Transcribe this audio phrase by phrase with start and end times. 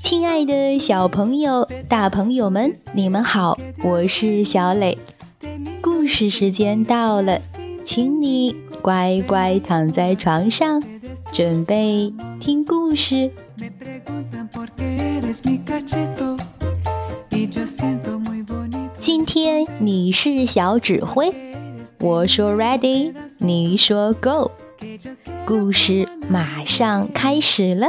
[0.00, 4.96] 亲爱的小朋友、大朋友们，你们好，我是小磊。
[5.80, 7.40] 故事时间到了，
[7.84, 10.80] 请你乖乖躺在床上，
[11.32, 13.32] 准备听故事。
[19.00, 21.34] 今天你是小指挥，
[21.98, 24.52] 我说 ready，你说 go，
[25.44, 27.88] 故事马上开始了。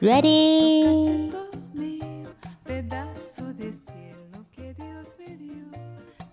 [0.00, 1.30] Ready.
[2.64, 5.64] Pedazo de cielo que Dios me dio.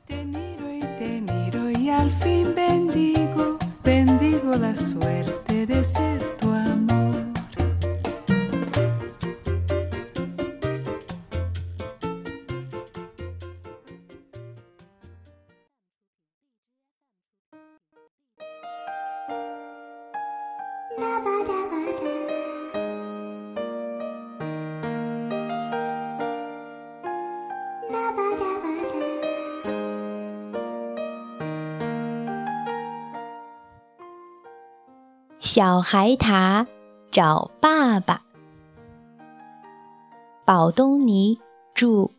[0.05, 6.50] Te miro y te miro y al fin bendigo, bendigo la suerte de ser tu
[6.50, 7.26] amor.
[35.54, 36.66] 小海獭
[37.12, 38.24] 找爸爸。
[40.46, 41.41] 宝东尼
[41.76, 42.12] 著，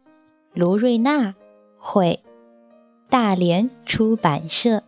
[0.53, 1.35] 卢瑞娜
[1.79, 2.23] 绘，
[3.09, 4.83] 大连出版社。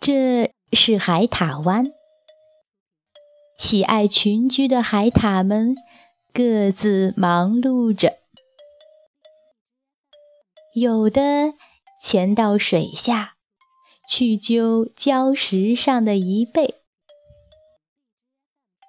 [0.00, 1.86] 这是海獭湾，
[3.58, 5.74] 喜爱群居的海獭们
[6.32, 8.19] 各自忙碌着。
[10.80, 11.52] 有的
[12.02, 13.34] 潜到水下
[14.08, 16.76] 去揪礁石上的贻贝，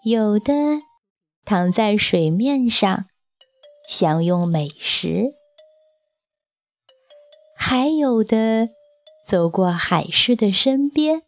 [0.05, 0.53] 有的
[1.43, 3.07] 躺在水面上
[3.89, 5.33] 享用美食，
[7.57, 8.69] 还有的
[9.27, 11.23] 走过海狮的身边，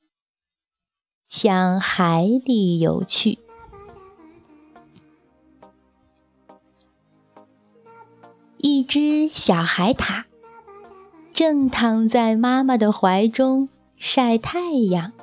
[1.28, 3.38] 向海里游去。
[8.60, 10.24] 一只小海獭。
[11.34, 13.68] 正躺在妈妈的怀中
[13.98, 15.14] 晒太阳。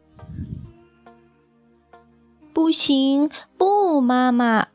[2.53, 4.69] 不行，不，妈妈。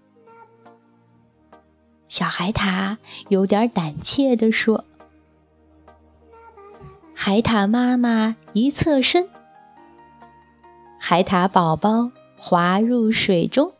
[2.07, 2.97] 小海獭
[3.27, 4.83] 有点胆怯地说
[7.13, 9.29] ：“海獭妈妈一侧身，
[10.99, 12.09] 海獭宝宝。”
[12.41, 13.73] 滑入水中，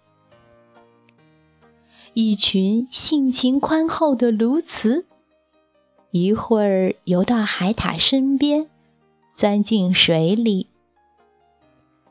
[2.14, 5.06] 一群性情宽厚的鸬鹚，
[6.12, 8.69] 一会儿游到海獭身边，
[9.31, 10.68] 钻进水里；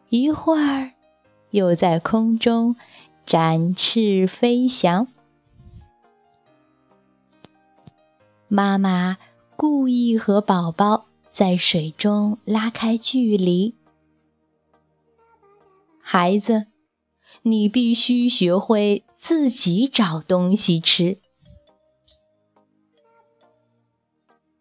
[0.08, 0.92] 一会儿
[1.50, 2.76] 又在空中
[3.26, 5.06] 展翅飞翔。
[8.48, 9.18] 妈妈
[9.54, 13.74] 故意和宝宝在水中拉开距离。
[16.10, 16.68] 孩子，
[17.42, 21.20] 你必须学会自己找东西吃。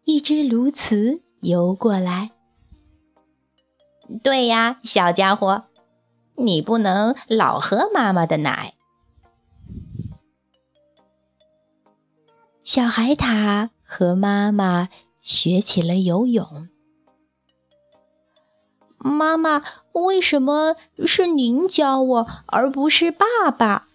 [0.03, 2.31] 一只鸬鹚游过来。
[4.21, 5.63] 对呀，小家伙，
[6.35, 8.73] 你不能老喝妈妈的奶。
[12.65, 14.89] 小海獭和妈妈
[15.21, 16.67] 学起了游泳。
[19.07, 19.63] 妈妈，
[19.93, 20.75] 为什么
[21.05, 23.87] 是您教我，而不是爸爸？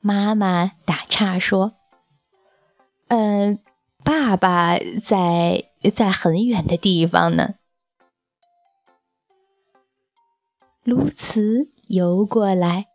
[0.00, 1.74] 妈妈打岔说
[3.08, 3.60] ：“嗯，
[4.02, 7.54] 爸爸在在很远的地方呢。”
[10.84, 12.86] 鸬鹚游过来，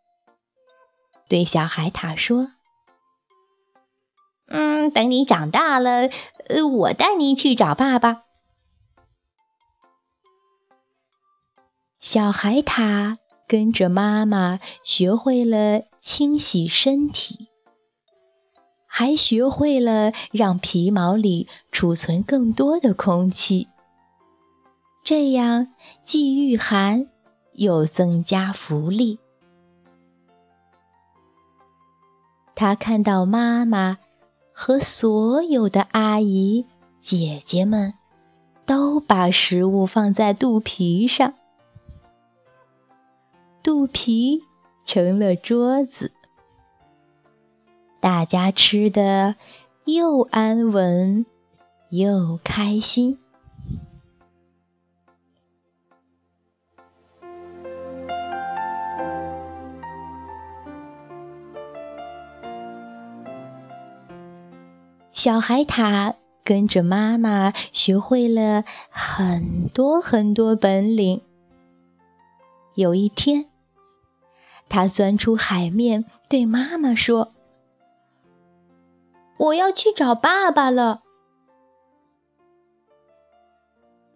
[1.30, 2.52] 对小海獭说
[4.48, 6.10] ：“嗯，等你长大了，
[6.50, 8.24] 呃，我带你去找爸爸。”
[12.00, 13.18] 小海獭
[13.48, 17.48] 跟着妈妈学会了清洗身体，
[18.86, 23.68] 还学会了让皮毛里储存更多的空气，
[25.04, 25.70] 这样
[26.04, 27.08] 既御寒
[27.54, 29.20] 又增加浮力。
[32.56, 33.98] 他看到妈妈
[34.54, 36.66] 和所有的阿姨、
[37.00, 37.94] 姐姐们
[38.66, 41.34] 都把食物放在肚皮上。
[43.68, 44.44] 肚皮
[44.86, 46.14] 成了桌子，
[48.00, 49.36] 大家吃的
[49.84, 51.26] 又安稳
[51.90, 53.20] 又开心。
[65.12, 66.16] 小海獭
[66.46, 71.22] 跟着妈妈学会了很多很多本领。
[72.76, 73.50] 有一天。
[74.70, 77.34] 它钻出海面，对妈妈说
[79.38, 81.04] ：“我要去找爸爸了。”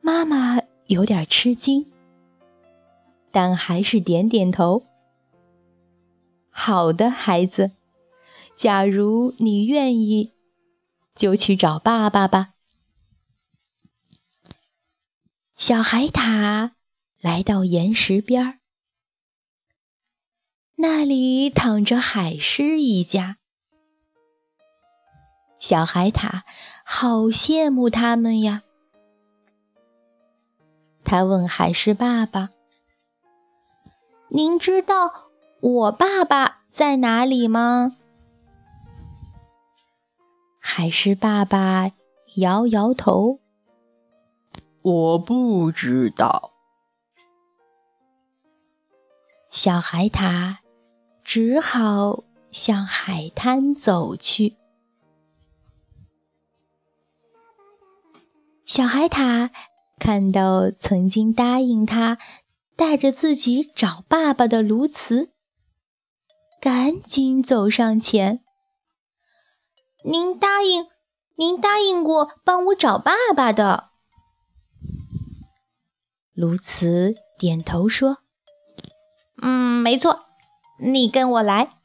[0.01, 1.89] 妈妈有点吃惊，
[3.31, 4.85] 但还是点点头。
[6.49, 7.71] 好的，孩子，
[8.55, 10.33] 假如你愿意。
[11.13, 12.53] 就去找爸爸吧。
[15.57, 16.71] 小海獭
[17.19, 18.59] 来到岩石边儿，
[20.81, 23.37] 那里躺着海狮一家。
[25.59, 26.41] 小海獭
[26.83, 28.63] 好羡慕他们呀。
[31.03, 32.49] 他问海狮爸爸
[34.29, 35.29] ：“您知道
[35.59, 37.95] 我爸爸在哪里吗？”
[40.57, 41.91] 海狮爸爸
[42.37, 43.39] 摇摇头
[44.81, 46.53] ：“我不知道。”
[49.51, 50.61] 小海獭
[51.33, 54.57] 只好向海滩走去。
[58.65, 59.49] 小海獭
[59.97, 62.17] 看到曾经答应他
[62.75, 65.29] 带着自己找爸爸的鸬鹚，
[66.59, 68.43] 赶紧走上前。
[70.03, 70.87] 您答应，
[71.37, 73.91] 您答应过帮我找爸爸的。
[76.33, 78.17] 鸬鹚点头说
[79.41, 80.25] ：“嗯，没错，
[80.81, 81.77] 你跟我来。”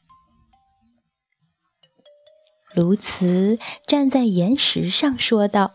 [2.74, 5.72] 鸬鹚站在岩石上说道：“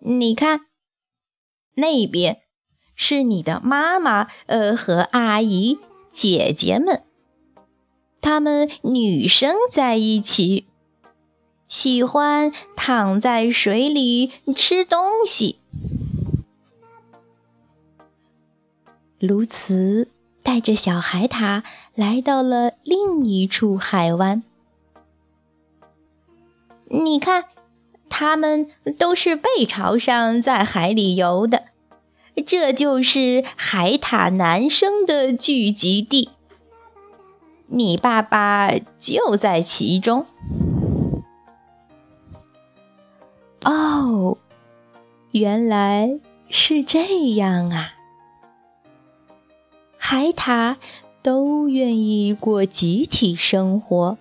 [0.00, 0.66] 你看，
[1.74, 2.42] 那边
[2.94, 5.78] 是你的妈妈，呃，和阿姨、
[6.10, 7.02] 姐姐们。”
[8.20, 10.68] 她们女生在一起，
[11.66, 15.58] 喜欢躺在水里吃东西。
[19.18, 20.08] 鸬鹚
[20.42, 21.62] 带着小海獭
[21.94, 24.42] 来到了另一处海湾。
[26.88, 27.44] 你看，
[28.08, 31.64] 他们都是背朝上在海里游的，
[32.46, 36.30] 这就是海獭男生的聚集地。
[37.68, 40.26] 你爸爸就在其中。
[43.62, 44.38] 哦，
[45.30, 47.94] 原来是这样啊！
[50.02, 50.76] 海獭
[51.22, 54.16] 都愿意过集体生活，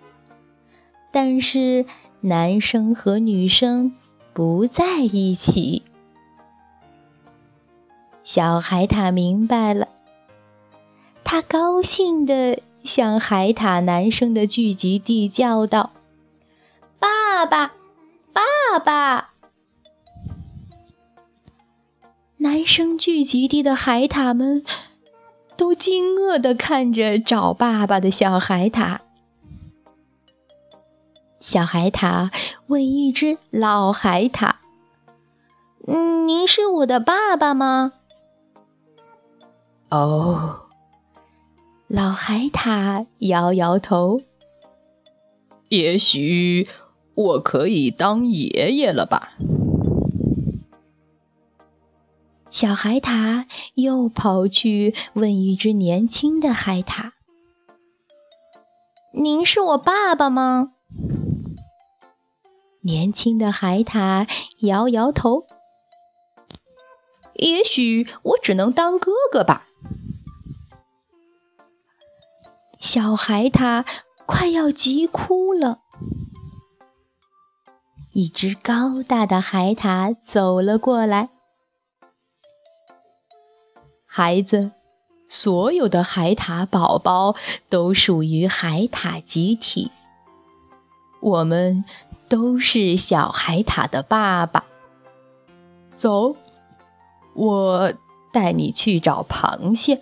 [1.09, 1.85] 但是
[2.19, 3.95] 男生和女生
[4.33, 5.83] 不在一起。
[8.23, 9.87] 小海獭明白了，
[11.23, 12.59] 他高兴的。
[12.81, 15.91] 向海獭男生的聚集地叫道
[16.97, 17.73] ：“爸爸，
[18.31, 19.33] 爸爸！”
[22.39, 24.63] 男生聚集地的海獭们
[25.59, 28.99] 都惊愕地看着找爸爸的小海獭。
[31.41, 32.31] 小海獭
[32.67, 34.53] 问一只老海獭
[35.85, 37.91] ：“嗯，您是我的爸爸吗？”
[39.91, 40.67] 哦。
[41.89, 44.21] 老海獭摇摇头，
[45.67, 46.69] 也许
[47.15, 49.33] 我可以当爷爷了吧？
[52.51, 57.11] 小海獭又跑去问一只年轻的海獭
[59.13, 60.73] ：“您是我爸爸吗？”
[62.81, 64.27] 年轻的海獭
[64.61, 65.45] 摇摇头
[67.37, 69.67] ：“也许我只能当哥哥吧。”
[72.81, 73.85] 小海獭
[74.25, 75.81] 快要急哭了。
[78.13, 81.29] 一只高大的海獭走了过来。
[84.11, 84.71] 孩子，
[85.27, 87.35] 所有的海獭宝宝
[87.69, 89.91] 都属于海獭集体。
[91.21, 91.85] 我们
[92.27, 94.65] 都是小海獭的爸爸。
[95.95, 96.35] 走，
[97.35, 97.93] 我
[98.33, 100.01] 带你去找螃蟹。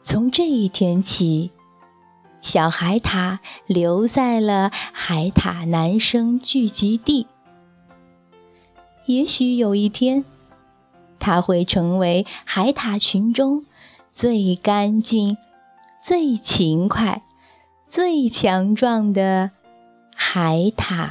[0.00, 1.50] 从这一天起，
[2.42, 7.26] 小海獭留在了海獭男生聚集地。
[9.06, 10.24] 也许有一天，
[11.18, 13.64] 它会成为海獭群中
[14.08, 15.36] 最干净、
[16.02, 17.22] 最勤快、
[17.86, 19.50] 最强壮的
[20.14, 21.10] 海獭